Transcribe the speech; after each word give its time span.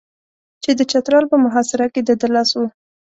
چې 0.63 0.71
د 0.79 0.81
چترال 0.91 1.25
په 1.31 1.37
محاصره 1.43 1.87
کې 1.93 2.01
د 2.03 2.09
ده 2.19 2.27
لاس 2.35 2.49
و. 2.59 2.61